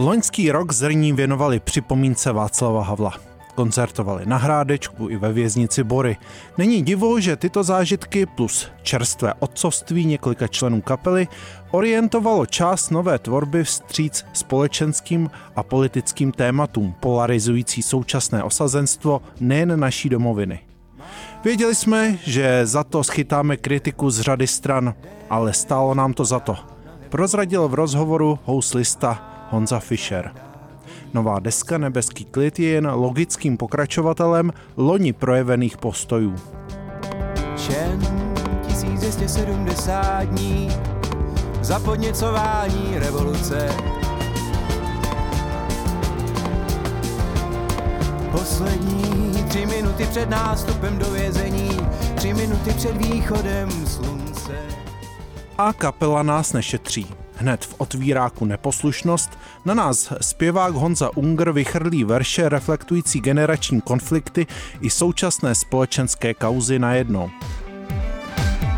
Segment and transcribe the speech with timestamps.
[0.00, 3.12] Loňský rok zrní věnovali připomínce Václava Havla.
[3.54, 6.16] Koncertovali na Hrádečku i ve věznici Bory.
[6.58, 11.28] Není divu, že tyto zážitky plus čerstvé otcovství několika členů kapely
[11.70, 20.60] orientovalo část nové tvorby vstříc společenským a politickým tématům polarizující současné osazenstvo nejen naší domoviny.
[21.44, 24.94] Věděli jsme, že za to schytáme kritiku z řady stran,
[25.30, 26.56] ale stálo nám to za to.
[27.08, 30.32] Prozradil v rozhovoru houslista Honza Fischer.
[31.14, 36.34] Nová deska Nebeský klid je jen logickým pokračovatelem loni projevených postojů.
[37.56, 38.00] Čen
[38.66, 40.68] 1270 dní
[41.60, 43.68] za podněcování revoluce.
[48.32, 51.70] Poslední tři minuty před nástupem do vězení,
[52.14, 54.58] tři minuty před východem slunce.
[55.58, 57.17] A kapela nás nešetří.
[57.40, 64.46] Hned v otvíráku Neposlušnost na nás zpěvák Honza Unger vychrlí verše reflektující generační konflikty
[64.80, 67.30] i současné společenské kauzy najednou.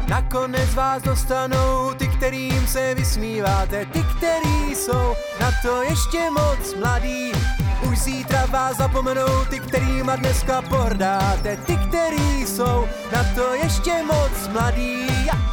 [0.09, 7.33] Nakonec vás dostanou ty, kterým se vysmíváte, ty, který jsou na to ještě moc mladý.
[7.91, 14.49] Už zítra vás zapomenou ty, kterýma dneska pohrdáte, ty, který jsou na to ještě moc
[14.53, 15.07] mladý.
[15.27, 15.50] Ja.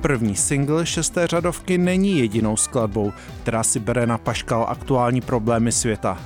[0.00, 3.12] První single šesté řadovky není jedinou skladbou,
[3.42, 6.18] která si bere na paškal aktuální problémy světa.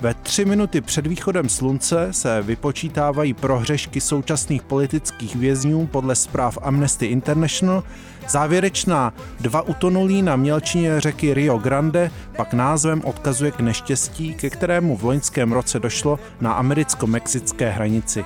[0.00, 7.06] Ve tři minuty před východem slunce se vypočítávají prohřešky současných politických vězňů podle zpráv Amnesty
[7.06, 7.84] International,
[8.28, 14.96] závěrečná dva utonulí na mělčině řeky Rio Grande pak názvem odkazuje k neštěstí, ke kterému
[14.96, 18.24] v loňském roce došlo na americko-mexické hranici.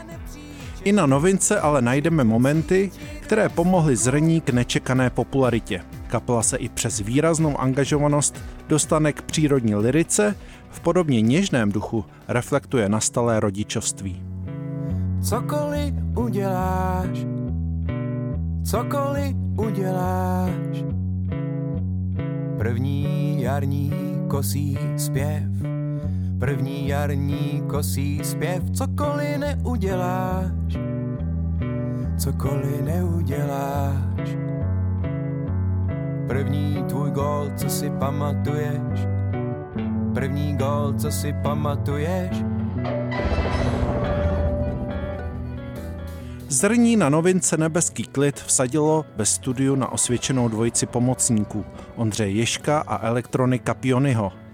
[0.84, 2.90] I na novince ale najdeme momenty,
[3.26, 5.82] které pomohly zrní k nečekané popularitě.
[6.08, 8.38] Kapela se i přes výraznou angažovanost
[8.68, 10.34] dostane k přírodní lirice,
[10.70, 14.22] v podobně něžném duchu reflektuje nastalé rodičovství.
[15.22, 17.26] Cokoliv uděláš,
[18.64, 20.84] cokoliv uděláš,
[22.58, 23.92] první jarní
[24.28, 25.42] kosí zpěv,
[26.38, 30.76] první jarní kosí zpěv, cokoliv neuděláš,
[32.18, 34.36] cokoliv neuděláš.
[36.28, 39.00] První tvůj gol, co si pamatuješ,
[40.14, 42.42] první gol, co si pamatuješ.
[46.48, 51.64] Zrní na novince Nebeský klid vsadilo ve studiu na osvědčenou dvojici pomocníků
[51.96, 54.45] Ondřeje Ješka a elektronika Pionyho.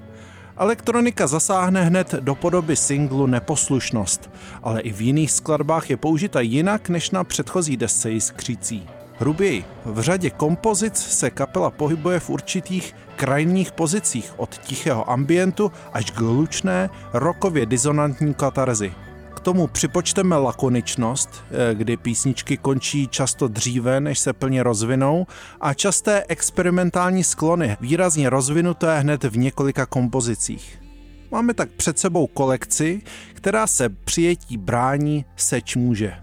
[0.57, 4.31] Elektronika zasáhne hned do podoby singlu Neposlušnost,
[4.63, 8.89] ale i v jiných skladbách je použita jinak než na předchozí desce Jiskřící.
[9.19, 16.11] Hruběji, v řadě kompozic se kapela pohybuje v určitých krajních pozicích od tichého ambientu až
[16.11, 18.93] k hlučné, rokově disonantní katarzy
[19.41, 25.27] tomu připočteme lakoničnost, eh, kdy písničky končí často dříve, než se plně rozvinou,
[25.61, 30.83] a časté experimentální sklony, výrazně rozvinuté hned v několika kompozicích.
[31.31, 33.03] Máme tak před sebou kolekci,
[33.35, 36.15] která se přijetí brání seč může.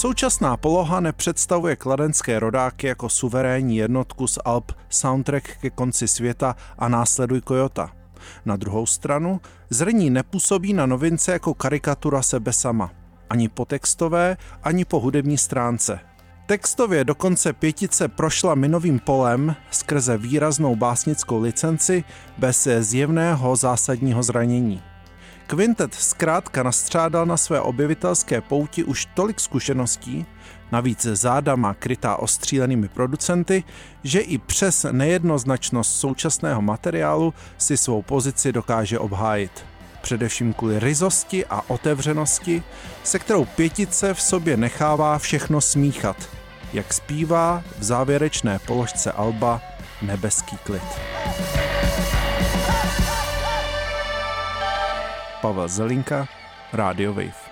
[0.00, 6.88] Současná poloha nepředstavuje kladenské rodáky jako suverénní jednotku z Alp soundtrack ke konci světa a
[6.88, 7.90] následuj Kojota.
[8.44, 9.40] Na druhou stranu
[9.70, 12.90] zrní nepůsobí na novince jako karikatura sebe sama.
[13.30, 16.00] Ani po textové, ani po hudební stránce.
[16.46, 22.04] Textově dokonce pětice prošla minovým polem skrze výraznou básnickou licenci
[22.38, 24.82] bez zjevného zásadního zranění.
[25.50, 30.26] Quintet zkrátka nastřádal na své objevitelské pouti už tolik zkušeností,
[30.72, 33.64] navíc záda má krytá ostřílenými producenty,
[34.04, 39.64] že i přes nejednoznačnost současného materiálu si svou pozici dokáže obhájit.
[40.02, 42.62] Především kvůli ryzosti a otevřenosti,
[43.04, 46.16] se kterou pětice v sobě nechává všechno smíchat,
[46.72, 49.60] jak zpívá v závěrečné položce Alba
[50.02, 50.82] Nebeský klid.
[55.40, 56.28] Pavel Zelinka,
[56.72, 57.49] Radio Wave.